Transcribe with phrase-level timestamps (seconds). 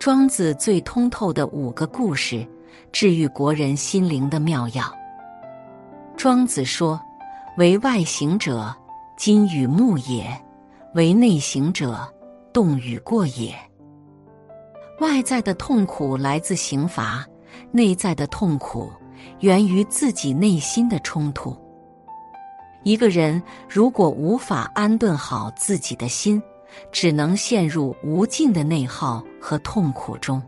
[0.00, 2.48] 庄子最通透的五个故事，
[2.90, 4.90] 治愈国人心灵的妙药。
[6.16, 6.98] 庄子说
[7.58, 8.74] ：“为外行者，
[9.18, 10.24] 金与木也；
[10.94, 12.10] 为内行者，
[12.50, 13.54] 动与过也。”
[15.00, 17.22] 外在的痛苦来自刑罚，
[17.70, 18.90] 内在的痛苦
[19.40, 21.54] 源于自己内心的冲突。
[22.84, 26.42] 一个人如果无法安顿好自己的心，
[26.92, 30.42] 只能陷入无尽的内耗和痛苦中。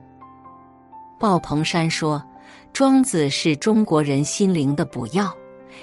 [1.19, 2.23] 鲍鹏山说
[2.73, 5.33] ：“庄子是中国人心灵的补药，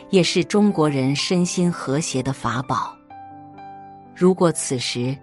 [0.10, 2.94] 也是中国人身心和谐的法宝。
[4.16, 5.18] 如果此时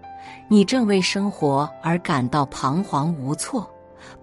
[0.47, 3.69] 你正为生活而感到彷徨无措，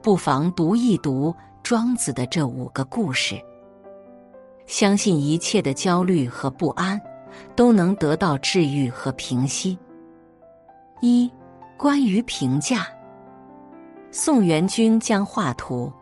[0.03, 3.41] 不妨读一读庄子的这五个故事，
[4.67, 7.01] 相信一切的焦虑和不安
[7.55, 9.79] 都能得到治愈和平息。”
[11.05, 11.31] 一，
[11.77, 12.87] 关于评价。
[14.11, 15.93] 宋元君将画图，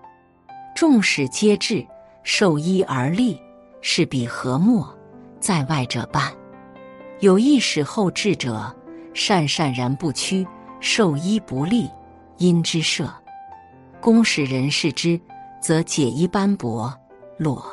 [0.77, 1.84] 众使皆至，
[2.22, 3.36] 受衣而立，
[3.81, 4.89] 是彼何莫？
[5.41, 6.33] 在外者半。
[7.19, 8.72] 有一使后至者，
[9.12, 10.47] 善善然不屈，
[10.78, 11.91] 受衣不立，
[12.37, 13.12] 因之射。
[14.00, 15.20] 公使人视之，
[15.61, 16.97] 则解衣斑驳，
[17.37, 17.66] 落。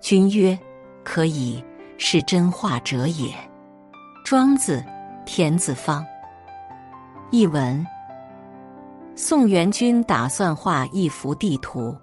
[0.00, 0.58] 君曰
[1.04, 1.64] ：“可以，
[1.96, 3.32] 是真画者也。”
[4.26, 4.84] 庄子，
[5.24, 6.04] 田子方。
[7.32, 7.86] 译文：
[9.14, 11.96] 宋元君打算画一幅地图，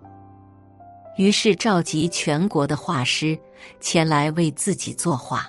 [1.18, 3.38] 于是召集全国的画师
[3.82, 5.46] 前来为自己作画。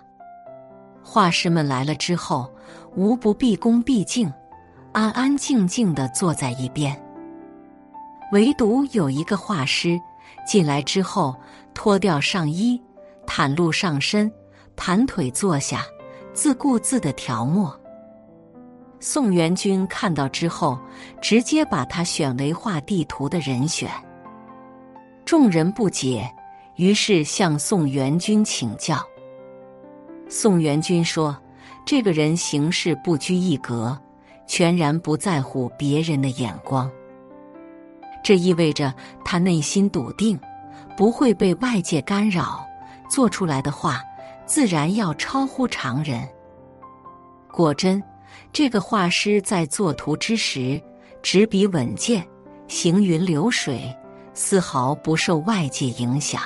[1.00, 2.52] 画师们来了之后，
[2.96, 4.28] 无不毕恭毕敬，
[4.90, 7.00] 安安静静的坐在一边。
[8.32, 9.96] 唯独有一个画师
[10.44, 11.36] 进来之后，
[11.72, 12.82] 脱掉上衣，
[13.28, 14.28] 袒露上身，
[14.74, 15.84] 盘腿坐下，
[16.34, 17.72] 自顾自的调墨。
[19.00, 20.78] 宋元君看到之后，
[21.22, 23.88] 直接把他选为画地图的人选。
[25.24, 26.28] 众人不解，
[26.76, 28.98] 于是向宋元君请教。
[30.28, 31.36] 宋元君说
[31.86, 33.96] ：“这个人行事不拘一格，
[34.46, 36.90] 全然不在乎别人的眼光。
[38.24, 38.92] 这意味着
[39.24, 40.38] 他内心笃定，
[40.96, 42.66] 不会被外界干扰，
[43.08, 44.02] 做出来的画
[44.44, 46.28] 自然要超乎常人。”
[47.52, 48.02] 果真。
[48.52, 50.80] 这个画师在作图之时，
[51.22, 52.26] 执笔稳健，
[52.66, 53.94] 行云流水，
[54.34, 56.42] 丝毫不受外界影响。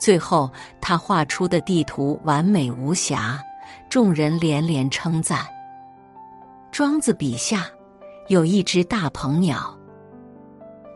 [0.00, 0.50] 最后，
[0.80, 3.42] 他画出的地图完美无瑕，
[3.90, 5.46] 众人连连称赞。
[6.70, 7.66] 庄子笔下
[8.28, 9.76] 有一只大鹏鸟，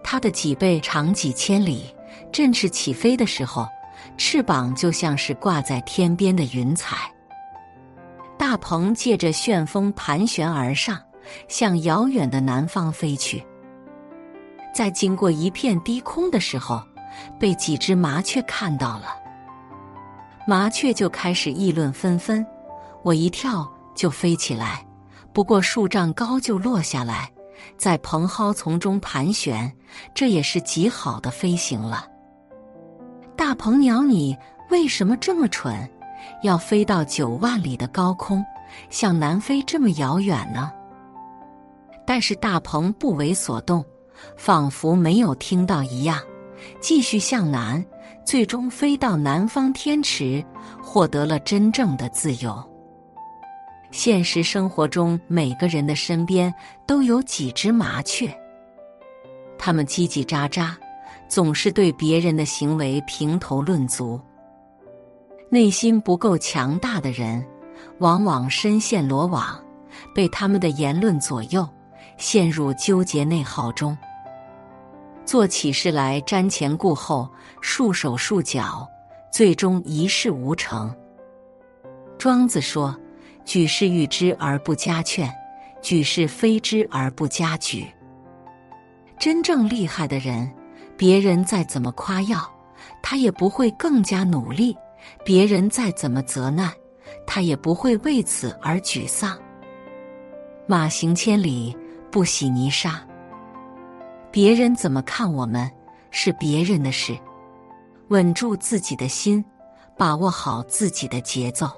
[0.04, 1.92] 它的脊背长几千里，
[2.30, 3.66] 振翅起飞的时候，
[4.16, 7.10] 翅膀就像是挂在天边的云彩。
[8.42, 11.00] 大鹏借着旋风盘旋而上，
[11.47, 13.41] 向遥远的南方飞去。
[14.75, 16.82] 在经过一片低空的时候，
[17.38, 19.14] 被几只麻雀看到了。
[20.44, 22.44] 麻雀就开始议论纷纷。
[23.04, 24.84] 我一跳就飞起来，
[25.32, 27.30] 不过数丈高就落下来，
[27.78, 29.72] 在蓬蒿丛中盘旋，
[30.16, 32.09] 这也是极好的飞行了。
[33.36, 34.36] 大鹏鸟，你
[34.69, 35.88] 为什么这么蠢？
[36.43, 38.44] 要飞到九万里的高空，
[38.91, 40.71] 向南飞这么遥远呢？
[42.06, 43.84] 但是大鹏不为所动，
[44.37, 46.19] 仿佛没有听到一样，
[46.81, 47.84] 继续向南，
[48.25, 50.44] 最终飞到南方天池，
[50.83, 52.62] 获得了真正的自由。
[53.93, 56.53] 现实生活中，每个人的身边
[56.87, 58.34] 都有几只麻雀，
[59.59, 60.75] 它们叽叽喳喳，
[61.28, 64.21] 总是对别人的行为评头论足。
[65.52, 67.46] 内心不够强大的人，
[67.98, 69.62] 往往深陷罗网，
[70.14, 71.68] 被他们的言论左右，
[72.16, 73.94] 陷入纠结内耗中，
[75.27, 77.28] 做起事来瞻前顾后，
[77.60, 78.88] 束手束脚，
[79.30, 80.91] 最终一事无成。
[82.16, 82.98] 庄子说
[83.44, 85.30] ：“举世誉之而不加劝，
[85.82, 87.84] 举世非之而不加沮。”
[89.21, 90.50] 真正厉害的人，
[90.97, 92.50] 别人再怎么夸耀，
[93.03, 94.74] 他也不会更加努力。
[95.25, 96.72] 别人再怎么责难，
[97.27, 99.39] 他也不会为此而沮丧。
[100.66, 101.77] 马行千里，
[102.10, 103.01] 不洗泥沙。
[104.31, 105.71] 别人怎么看我们，
[106.10, 107.16] 是别人的事。
[108.09, 109.45] 稳住自己的心，
[109.97, 111.71] 把握好自己的节奏，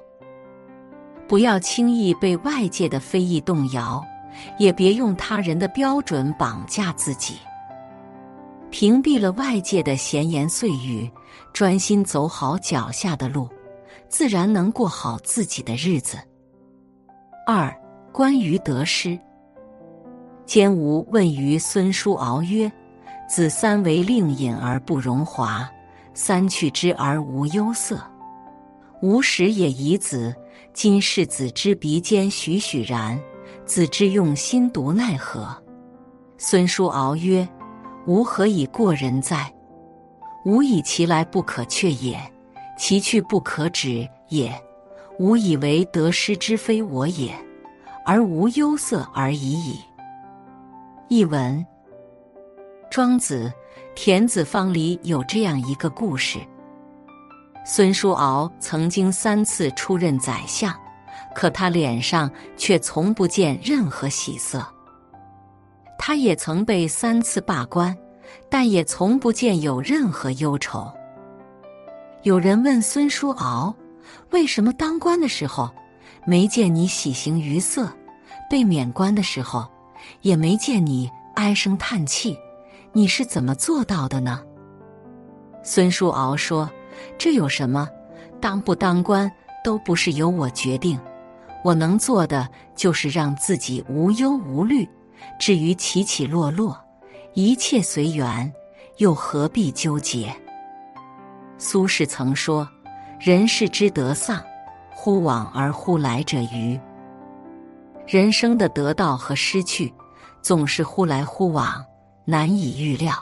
[1.29, 4.05] 不要轻易被外界的非议动摇，
[4.59, 7.37] 也别用他人的标准绑架自己。
[8.71, 11.09] 屏蔽了外界的闲言碎语，
[11.53, 13.49] 专心走好脚下的路，
[14.09, 16.19] 自然能过好自己的日子。
[17.47, 17.75] 二、
[18.13, 19.19] 关于得失，
[20.47, 22.71] 兼吾问于孙叔敖曰
[23.29, 25.69] ：“子三为令尹而不荣华，
[26.15, 28.01] 三去之而无忧色。
[29.03, 30.35] 吾时也疑子，
[30.73, 33.21] 今世子之鼻尖栩栩然，
[33.67, 35.55] 子之用心独奈何？”
[36.39, 37.47] 孙叔敖曰
[38.07, 39.54] ：“吾何以过人哉？
[40.45, 42.21] 吾以其来不可却也，
[42.77, 44.53] 其去不可止也。
[45.19, 47.35] 吾以为得失之非我也，
[48.05, 49.79] 而无忧色而已矣。”
[51.09, 51.65] 译文：
[52.91, 53.53] 庄子
[53.95, 56.39] 《田子方》里有这样一个故事：
[57.65, 60.75] 孙叔敖曾经三次出任宰相，
[61.35, 64.67] 可他脸上却从不见任何喜色。
[65.99, 67.97] 他也曾被三次罢官，
[68.57, 70.89] 但也从不见有任何忧愁。
[72.23, 73.75] 有人问孙叔敖
[74.31, 75.69] ：“为什么当官的时候
[76.25, 77.93] 没见你喜形于色，
[78.49, 79.67] 被免官的时候
[80.21, 82.39] 也没见你唉声叹气？
[82.93, 84.41] 你是怎么做到的呢？”
[85.65, 86.71] 孙叔敖说
[87.19, 87.89] ：“这有什么？
[88.41, 89.29] 当不当官
[89.65, 90.97] 都不是由我决定，
[91.65, 94.89] 我能做的就是让自己无忧无虑。”
[95.41, 96.84] 至于起起落落，
[97.37, 98.53] 一切随缘，
[98.99, 100.33] 又何必纠结？
[101.59, 102.69] 苏轼曾说
[103.19, 104.41] ：“人世之得丧，
[104.95, 106.79] 忽往而忽来者愚。”
[108.07, 109.93] 人生的得到和失去，
[110.43, 111.85] 总是忽来忽往，
[112.25, 113.13] 难以预料。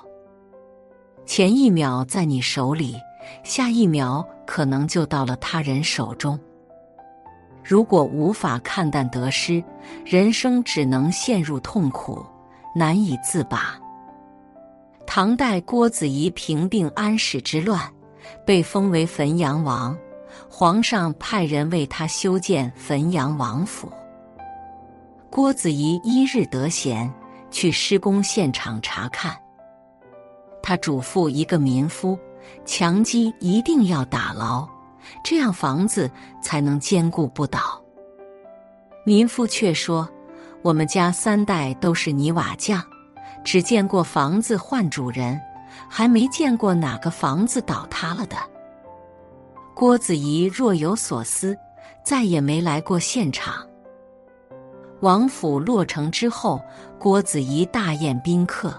[1.25, 2.97] 前一秒在你手里，
[3.43, 6.39] 下一秒可能就到了他人手中。
[7.65, 9.65] 如果无法看淡得失，
[10.05, 12.23] 人生只能陷入痛苦，
[12.75, 13.79] 难以自拔。
[15.07, 17.81] 唐代郭子仪平定安史之乱，
[18.47, 19.97] 被封为汾阳王，
[20.49, 23.93] 皇上派人为他修建汾阳王府。
[25.31, 27.13] 郭子仪一日得闲，
[27.51, 29.37] 去施工现场查看。
[30.63, 32.19] 他嘱咐一个民夫，
[32.65, 34.67] 墙基一定要打牢。
[35.25, 36.09] 这样房子
[36.41, 37.83] 才能坚固不倒。
[39.05, 40.09] 民夫却说
[40.63, 42.81] ：“我们家三代都是泥瓦匠，
[43.45, 45.41] 只见过房子换主人，
[45.89, 48.37] 还没见过哪个房子倒塌了的。”
[49.75, 51.57] 郭子仪若有所思，
[52.05, 53.67] 再也没来过现场。
[55.01, 56.61] 王府落成之后，
[56.99, 58.73] 郭子仪大宴宾客。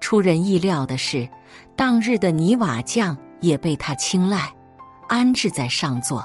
[0.00, 1.28] 出人意料的是，
[1.74, 4.50] 当日的泥瓦匠也被他青睐。
[5.08, 6.24] 安置在上座，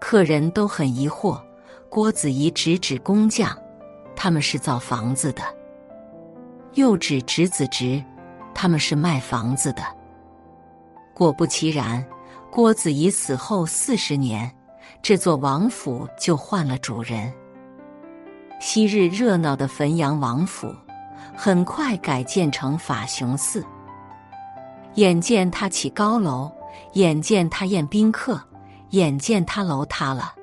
[0.00, 1.40] 客人都很疑惑。
[1.88, 3.56] 郭子仪直指工匠，
[4.16, 5.42] 他们是造房子的；
[6.74, 8.02] 又指侄子侄，
[8.54, 9.82] 他们是卖房子的。
[11.14, 12.04] 果不其然，
[12.50, 14.50] 郭子仪死后四十年，
[15.02, 17.32] 这座王府就换了主人。
[18.60, 20.74] 昔日热闹的汾阳王府，
[21.36, 23.64] 很快改建成法雄寺。
[24.94, 26.50] 眼见他起高楼。
[26.94, 28.40] 眼见他宴宾客，
[28.90, 30.34] 眼见他楼塌了。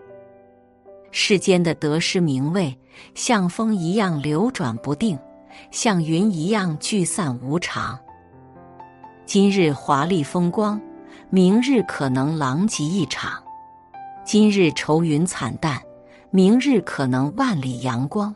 [1.12, 2.78] 世间的得失名位，
[3.16, 5.20] 像风一样流转不定，
[5.72, 7.98] 像云一样聚散无常。
[9.26, 10.80] 今日华丽风光，
[11.30, 13.42] 明日可能狼藉一场；
[14.26, 15.82] 今日愁云惨淡，
[16.30, 18.34] 明日可能万里阳光。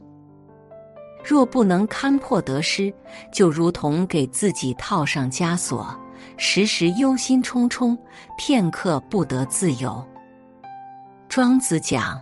[1.24, 2.94] 若不能看破得失，
[3.32, 6.00] 就如同给自己套上枷锁。
[6.38, 7.98] 时时忧心忡忡，
[8.38, 10.06] 片刻不得自由。
[11.28, 12.22] 庄子讲：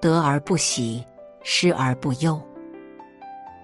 [0.00, 1.04] 得而不喜，
[1.42, 2.40] 失而不忧。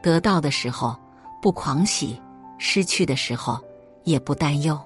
[0.03, 0.97] 得到的时候
[1.41, 2.21] 不狂喜，
[2.59, 3.59] 失去的时候
[4.05, 4.79] 也不担忧。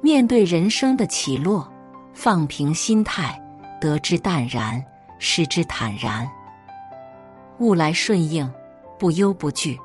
[0.00, 1.66] 面对人生的起落，
[2.12, 3.40] 放平心态，
[3.80, 4.84] 得之淡然，
[5.18, 6.28] 失之坦然。
[7.58, 8.48] 物来顺应，
[8.98, 9.78] 不忧不惧。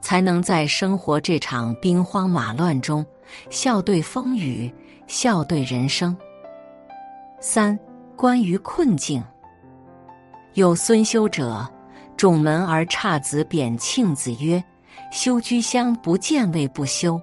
[0.00, 3.04] 才能在生活这场兵荒马乱中
[3.48, 4.72] 笑对风雨，
[5.06, 6.16] 笑对人生。
[7.40, 7.78] 三
[8.14, 9.24] 关于困境，
[10.52, 11.66] 有孙修者，
[12.24, 14.64] 种门而差子贬庆子曰
[15.12, 17.20] ：“修居乡不见位不修，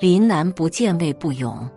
[0.00, 1.68] 临南不见位不勇。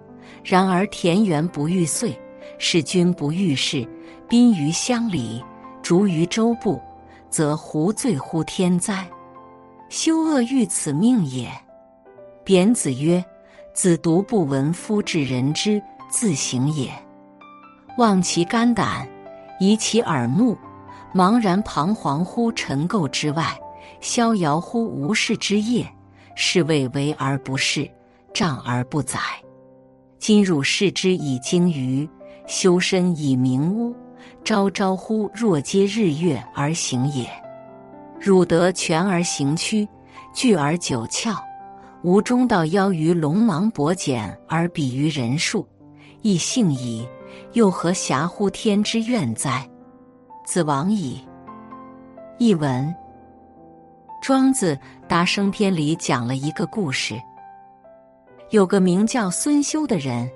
[0.41, 2.17] 然而田园不遇岁，
[2.59, 3.85] 使君不遇事，
[4.25, 5.43] 宾于乡里，
[5.83, 6.79] 逐于州部，
[7.29, 9.05] 则胡罪乎天哉？”
[9.91, 11.51] 修恶欲此命也。
[12.45, 13.21] 贬子曰
[13.75, 16.89] ：“子独不闻夫至人之自省也。
[17.97, 19.05] 望其肝胆，
[19.59, 20.57] 疑其耳目，
[21.13, 23.59] 茫然彷徨乎尘垢之外，
[23.99, 25.85] 逍遥乎无事之业，
[26.35, 27.89] 是谓为而不恃，
[28.33, 29.19] 障而不宰。
[30.17, 32.07] 今汝视之以鲸鱼，
[32.47, 33.93] 修身以明屋，
[34.43, 37.27] 朝朝乎若皆日月而行也。
[38.19, 39.87] 汝得全而行曲，
[40.33, 41.35] 聚而九窍，
[42.03, 45.67] 吾中道邀于龙芒薄简而比于人数，
[46.21, 47.05] 亦幸矣。
[47.53, 49.67] 又何暇乎天之愿哉？
[50.51, 51.25] 子亡矣。
[52.37, 52.93] 译文：
[54.21, 54.75] 庄子
[55.07, 57.17] 《达生篇》里讲了一个故事，
[58.49, 60.29] 有个名叫孙修的人，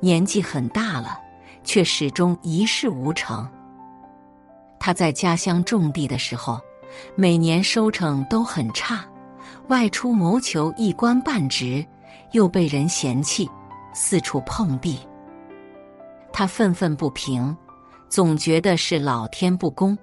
[0.00, 1.20] 年纪很大了，
[1.62, 3.48] 却始终一事无成。
[4.80, 6.58] 他在家乡种地的时候，
[7.14, 9.04] 每年收成都很差，
[9.68, 11.86] 外出谋求一官半职，
[12.32, 13.48] 又被人嫌弃，
[13.94, 14.98] 四处碰壁。
[16.32, 17.56] 他愤愤不平，
[18.10, 19.96] 总觉得是老天不公，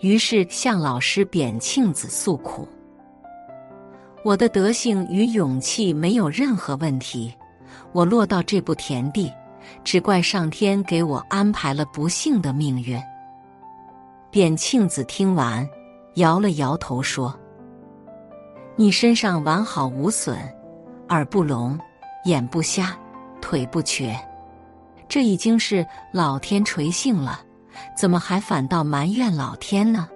[0.00, 2.68] 于是向老师扁庆子诉苦
[4.24, 7.34] ：“我的德性与勇气没有任何问题，
[7.90, 9.32] 我落到这步田地，
[9.82, 12.96] 只怪上天给我安排了不幸的命运。”
[14.30, 15.68] 扁庆子听完，
[16.14, 17.36] 摇了摇头说
[18.76, 20.38] ：“你身上完好无损，
[21.08, 21.76] 耳不聋，
[22.24, 22.96] 眼不瞎，
[23.40, 24.16] 腿不瘸，
[25.08, 27.40] 这已经是老天垂幸了，
[27.96, 30.08] 怎么还反倒埋怨老天呢？”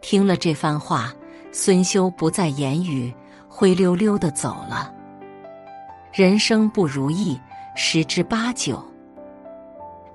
[0.00, 1.12] 听了这番话，
[1.52, 3.12] 孙修不再言语，
[3.48, 4.92] 灰溜溜的走了。
[6.12, 7.40] 人生不如意，
[7.74, 8.82] 十之八九。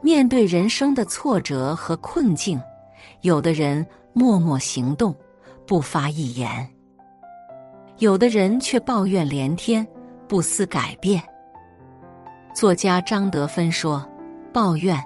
[0.01, 2.61] 面对人生的挫折和困境。
[3.21, 5.15] 有的人默默行动，
[5.67, 6.67] 不发一言；
[7.97, 9.85] 有的人却抱怨连天，
[10.27, 11.21] 不思改变。
[12.53, 14.07] 作家张德芬说
[14.51, 14.99] ：“抱怨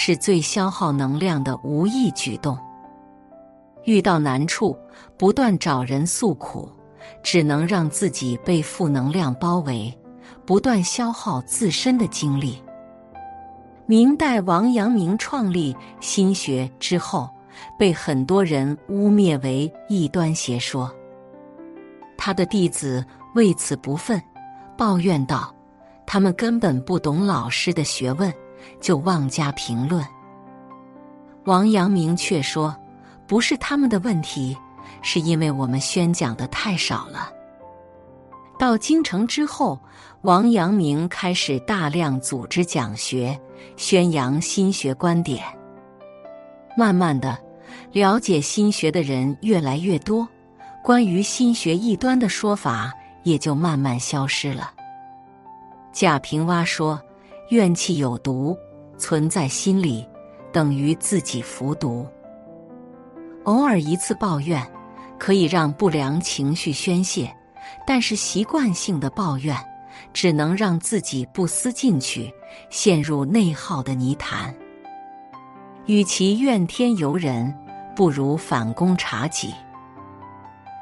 [0.00, 2.56] 是最消耗能量的无意举动。
[3.84, 4.78] 遇到难处，
[5.16, 6.70] 不断找人诉苦，
[7.20, 9.92] 只能让自己被负能量包围，
[10.46, 12.62] 不断消耗自身的精力。”
[13.86, 17.28] 明代王阳明创立心学之后。
[17.76, 20.88] 被很多人污蔑为异端邪说，
[22.16, 24.22] 他的弟子为此不忿，
[24.76, 25.52] 抱怨道
[26.06, 28.32] ：“他们根本不懂老师的学问，
[28.80, 30.04] 就妄加评论。”
[31.44, 32.76] 王阳明却说
[33.26, 34.56] ：“不是他们的问题，
[35.02, 37.32] 是因为我们宣讲的太少了。”
[38.58, 39.78] 到京城之后，
[40.22, 43.38] 王阳明开始大量组织讲学，
[43.76, 45.44] 宣扬心学观点，
[46.76, 47.38] 慢慢的。
[47.92, 50.28] 了解心学的人越来越多，
[50.82, 54.72] 关于心学异端的说法也就慢慢消失了。
[55.92, 57.00] 贾平凹说
[57.48, 58.56] ：“怨气有毒，
[58.96, 60.06] 存在心里，
[60.52, 62.06] 等于自己服毒。
[63.44, 64.66] 偶尔一次抱怨，
[65.18, 67.34] 可以让不良情绪宣泄，
[67.86, 69.56] 但是习惯性的抱怨，
[70.12, 72.32] 只能让自己不思进取，
[72.70, 74.54] 陷入内耗的泥潭。
[75.86, 77.54] 与其怨天尤人。”
[77.98, 79.52] 不如反躬察己，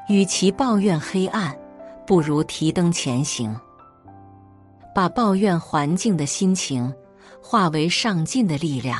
[0.07, 1.57] 与其抱怨黑暗，
[2.05, 3.59] 不如提灯前行。
[4.97, 6.91] 把抱怨环境的心情
[7.39, 8.99] 化为上进的力量，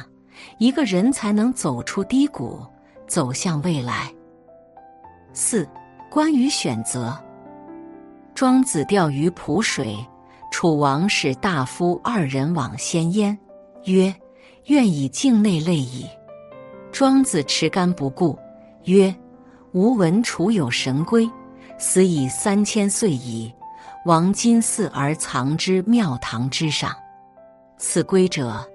[0.59, 2.63] 一个人才能走出低谷，
[3.07, 4.13] 走向未来。
[5.33, 5.67] 四、
[6.07, 7.17] 关于选择，
[8.35, 9.97] 庄子钓鱼濮水，
[10.51, 13.35] 楚王使大夫二人往先焉，
[13.85, 14.13] 曰
[14.69, 16.05] ：“愿以境内类矣。”
[16.93, 18.37] 庄子持竿不顾，
[18.83, 19.11] 曰
[19.73, 21.27] ：“吾闻楚有神龟，
[21.79, 23.51] 死以三千岁矣。
[24.05, 26.95] 王今祀而藏之庙堂之上。
[27.77, 28.65] 此龟者，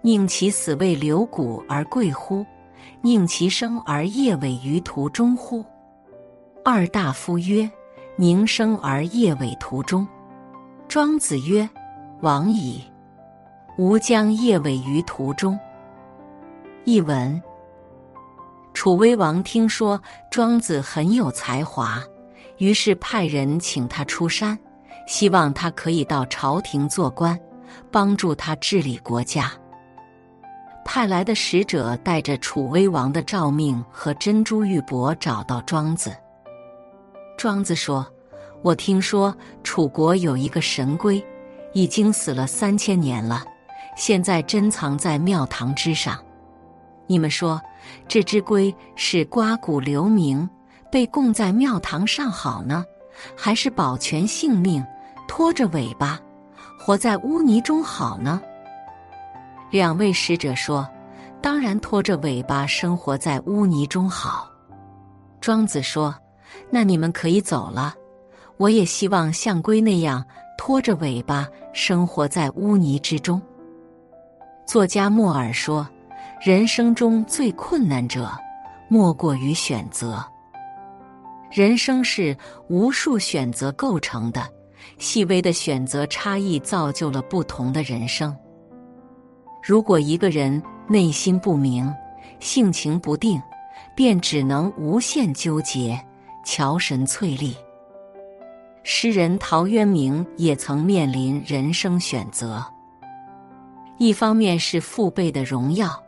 [0.00, 2.44] 宁其死未留骨而贵乎？
[3.02, 5.64] 宁其生而夜尾于途中乎？”
[6.64, 7.70] 二大夫曰
[8.16, 10.06] ：“宁生而夜尾途中。”
[10.88, 11.68] 庄子曰
[12.22, 12.82] ：“往矣。
[13.76, 15.58] 吾将夜尾于途中。”
[16.84, 17.40] 译文。
[18.74, 22.02] 楚威王听说庄子很有才华，
[22.58, 24.58] 于是派人请他出山，
[25.08, 27.36] 希望他可以到朝廷做官，
[27.90, 29.50] 帮助他治理国家。
[30.84, 36.14] 派来的使者带着楚威王的诏命和珍珠玉帛找到庄子。
[37.38, 38.06] 庄子说
[38.62, 39.34] ：“我听说
[39.64, 41.24] 楚国有一个神龟，
[41.72, 43.42] 已经死了三千年了，
[43.96, 46.22] 现在珍藏在庙堂之上。
[47.06, 47.60] 你们说？”
[48.06, 50.46] 这只龟是刮骨留名，
[50.92, 52.84] 被供在庙堂上好呢，
[53.34, 54.84] 还是保全性命，
[55.28, 56.18] 拖着尾巴
[56.76, 58.42] 活在污泥中好呢？
[59.70, 60.88] 两位使者说
[61.40, 64.50] ：“当然拖着尾巴生活在污泥中好。”
[65.40, 66.12] 庄子说
[66.68, 67.94] ：“那你们可以走了，
[68.56, 70.24] 我也希望像龟那样
[70.56, 73.40] 拖着尾巴生活在污泥之中。”
[74.66, 75.86] 作家莫尔说。
[76.40, 78.30] 人生中最困难者，
[78.86, 80.24] 莫过于选择。
[81.50, 82.36] 人生是
[82.68, 84.48] 无数选择构成的，
[84.96, 88.34] 细微的选择差异造就了不同的人生。
[89.62, 91.92] 如果一个人内心不明，
[92.40, 93.42] 性情不定，
[93.94, 96.00] 便只能无限纠结，
[96.44, 97.54] 桥神翠丽。
[98.82, 102.64] 诗人陶渊明也曾面临人生选择，
[103.98, 106.02] 一方面是父辈的荣耀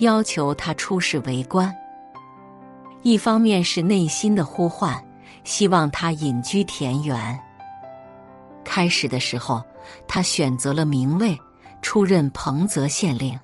[0.00, 1.74] 要求他出仕为官，
[3.02, 5.02] 一方面是内心的呼唤，
[5.44, 7.40] 希望他隐居田园。
[8.66, 9.62] 开始的时候，
[10.06, 11.38] 他选择了名位，
[11.80, 13.38] 出任彭泽县令。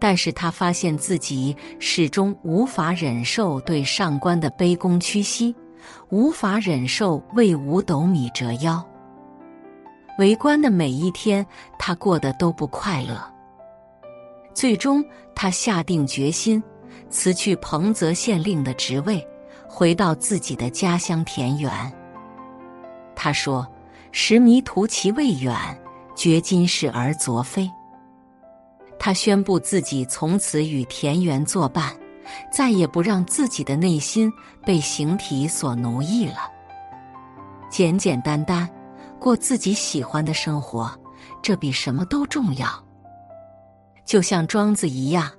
[0.00, 5.54] 但是他发现自己始终无法忍受对上官的卑躬屈膝。
[6.10, 8.80] 无法忍受为五斗米折腰，
[10.16, 11.44] 为官的每一天，
[11.76, 13.20] 他过得都不快乐。
[14.54, 16.62] 最终，他下定决心
[17.10, 19.26] 辞去彭泽县令的职位，
[19.66, 21.92] 回到自己的家乡田园。
[23.16, 23.66] 他说
[24.12, 25.56] ：“时迷途其未远，
[26.14, 27.68] 觉今是而昨非。”
[28.98, 31.92] 他宣布自己从此与田园作伴。
[32.50, 34.32] 再也不让自己的内心
[34.64, 36.50] 被形体所奴役了，
[37.68, 38.66] 简简单单
[39.18, 40.90] 过自己喜欢的生活，
[41.42, 42.68] 这比什么都重要。
[44.06, 45.30] 就像庄子一样，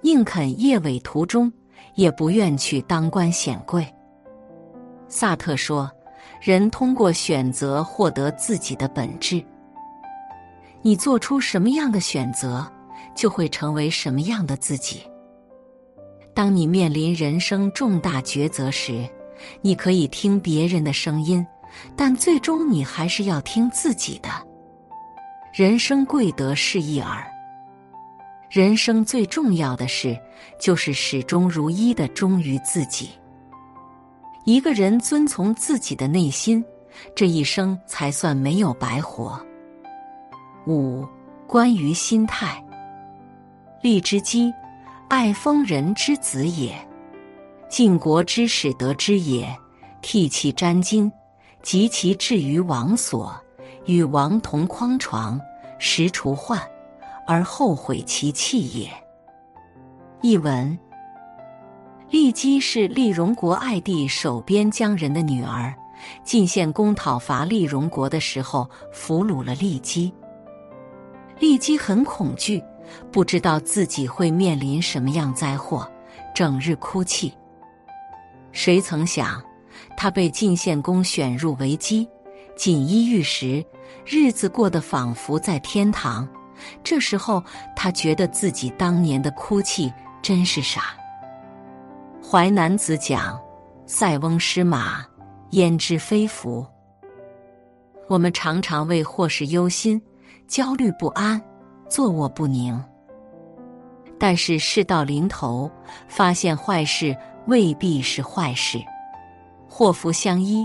[0.00, 1.52] 宁肯夜尾途中，
[1.94, 3.84] 也不愿去当官显贵。
[5.08, 5.90] 萨特说
[6.40, 9.44] ：“人通过选择获得自己的本质，
[10.80, 12.66] 你做出什么样的选择，
[13.14, 15.02] 就会成为什么样的自己。”
[16.32, 19.06] 当你面临人生重大抉择时，
[19.60, 21.46] 你可以听别人的声音，
[21.94, 24.30] 但最终你还是要听自己的。
[25.52, 27.26] 人生贵得适意耳。
[28.48, 30.18] 人生最重要的事，
[30.58, 33.10] 就是始终如一的忠于自己。
[34.44, 36.64] 一个人遵从自己的内心，
[37.14, 39.40] 这一生才算没有白活。
[40.66, 41.06] 五、
[41.46, 42.62] 关于心态，
[43.82, 44.52] 荔枝姬。
[45.08, 46.72] 爱封人之子也，
[47.68, 49.52] 晋国之始得之也。
[50.02, 51.10] 替其沾巾，
[51.62, 53.34] 及其至于王所，
[53.86, 55.40] 与王同匡床，
[55.80, 56.62] 食除患，
[57.26, 58.88] 而后悔其弃也。
[60.22, 60.78] 译文：
[62.10, 65.72] 丽姬是丽荣国爱弟守边疆人的女儿，
[66.24, 70.12] 晋献公讨伐丽荣国的时候，俘虏了丽姬。
[71.38, 72.62] 丽姬很恐惧。
[73.12, 75.88] 不知道自己会面临什么样灾祸，
[76.34, 77.32] 整日哭泣。
[78.50, 79.40] 谁曾想，
[79.96, 82.08] 他被晋献公选入为姬，
[82.56, 83.64] 锦衣玉食，
[84.04, 86.28] 日子过得仿佛在天堂。
[86.82, 87.40] 这时候，
[87.76, 90.80] 他觉得自己当年的哭泣真是傻。
[92.30, 93.36] 《淮南子》讲
[93.86, 95.04] ：“塞翁失马，
[95.50, 96.64] 焉知非福。”
[98.06, 100.00] 我们常常为祸事忧心，
[100.46, 101.42] 焦虑不安。
[101.88, 102.80] 坐卧不宁，
[104.16, 105.68] 但是事到临头，
[106.06, 107.16] 发现坏事
[107.48, 108.78] 未必是坏事，
[109.68, 110.64] 祸福相依，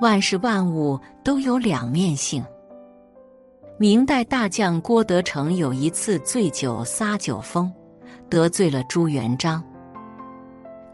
[0.00, 2.42] 万事万物都有两面性。
[3.76, 7.70] 明代大将郭德成有一次醉酒撒酒疯，
[8.30, 9.62] 得罪了朱元璋，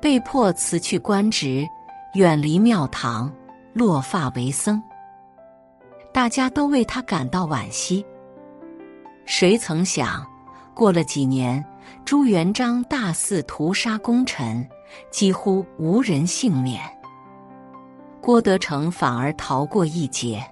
[0.01, 1.67] 被迫辞去官职，
[2.15, 3.33] 远离庙堂，
[3.73, 4.81] 落发为僧。
[6.13, 8.05] 大家都为他感到惋惜。
[9.27, 10.25] 谁曾想，
[10.75, 11.65] 过了几年，
[12.05, 14.67] 朱元璋大肆屠杀功臣，
[15.11, 16.81] 几乎无人幸免。
[18.21, 20.43] 郭德成反而逃过一劫。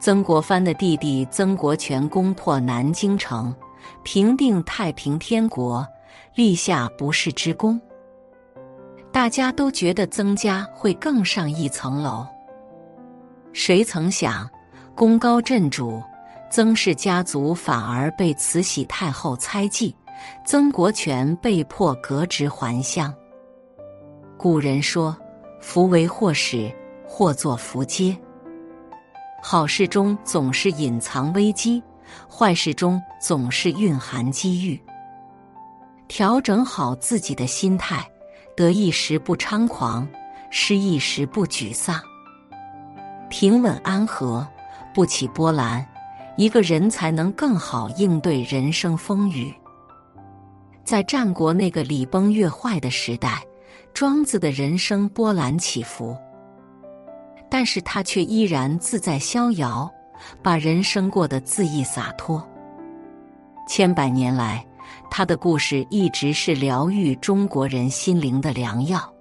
[0.00, 3.54] 曾国藩的弟弟曾国荃攻破南京城，
[4.02, 5.86] 平定太平天国，
[6.34, 7.80] 立下不世之功。
[9.14, 12.26] 大家都觉得曾家会更上一层楼。
[13.52, 14.50] 谁曾想，
[14.92, 16.02] 功高震主。
[16.50, 19.94] 曾氏家族反而被慈禧太后猜忌，
[20.44, 23.14] 曾国荃被迫革职还乡。
[24.36, 25.16] 古人说
[25.62, 26.72] ：“福为祸始，
[27.06, 28.16] 祸作福接。”
[29.40, 31.80] 好事中总是隐藏危机，
[32.28, 34.80] 坏事中总是蕴含机遇。
[36.08, 38.04] 调整好自己的心态，
[38.56, 40.06] 得意时不猖狂，
[40.50, 42.00] 失意时不沮丧，
[43.28, 44.46] 平稳安和，
[44.94, 45.84] 不起波澜。
[46.36, 49.54] 一个人才能更好应对人生风雨。
[50.82, 53.40] 在战国那个礼崩乐坏的时代，
[53.92, 56.16] 庄子的人生波澜起伏，
[57.48, 59.88] 但是他却依然自在逍遥，
[60.42, 62.44] 把人生过得恣意洒脱。
[63.68, 64.66] 千百年来，
[65.16, 69.14] 他的故事一直是疗愈中国人心灵的良药。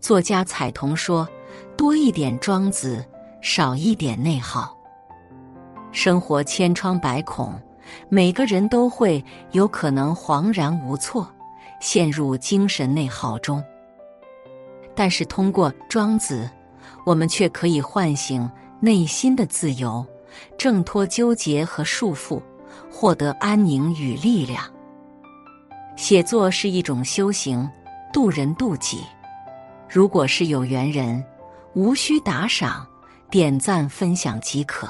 [0.00, 1.28] 作家彩童说
[1.76, 3.04] ：“多一点庄子，
[3.42, 4.74] 少一点内耗。
[5.92, 7.60] 生活千疮百孔，
[8.08, 11.30] 每个人都会有可能恍然无措，
[11.78, 13.62] 陷入精神内耗中。
[14.94, 16.50] 但是通过庄子，
[17.04, 20.02] 我们却可以唤醒内心的自由，
[20.56, 22.40] 挣脱纠结和束缚，
[22.90, 24.62] 获得安宁与力量。
[25.96, 27.68] 写作是一种修行，
[28.12, 29.04] 渡人渡己。
[29.88, 31.24] 如果是有缘人，
[31.74, 32.86] 无需打赏，
[33.30, 34.88] 点赞分享即可，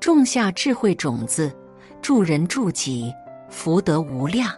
[0.00, 1.54] 种下智慧种子，
[2.02, 3.12] 助人助己，
[3.48, 4.50] 福德无量。